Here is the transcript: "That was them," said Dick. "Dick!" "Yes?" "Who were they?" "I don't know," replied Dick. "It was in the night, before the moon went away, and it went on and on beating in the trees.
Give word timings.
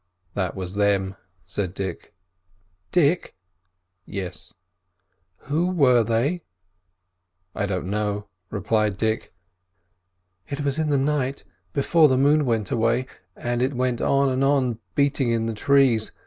"That 0.33 0.55
was 0.55 0.73
them," 0.73 1.15
said 1.45 1.75
Dick. 1.75 2.11
"Dick!" 2.91 3.35
"Yes?" 4.07 4.51
"Who 5.41 5.67
were 5.67 6.03
they?" 6.03 6.41
"I 7.53 7.67
don't 7.67 7.85
know," 7.85 8.25
replied 8.49 8.97
Dick. 8.97 9.31
"It 10.49 10.61
was 10.61 10.79
in 10.79 10.89
the 10.89 10.97
night, 10.97 11.43
before 11.71 12.07
the 12.07 12.17
moon 12.17 12.45
went 12.47 12.71
away, 12.71 13.05
and 13.35 13.61
it 13.61 13.75
went 13.75 14.01
on 14.01 14.29
and 14.29 14.43
on 14.43 14.79
beating 14.95 15.29
in 15.29 15.45
the 15.45 15.53
trees. 15.53 16.11